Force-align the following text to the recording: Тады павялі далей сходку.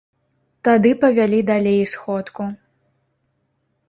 Тады 0.67 0.91
павялі 1.03 1.39
далей 1.51 1.81
сходку. 1.91 2.43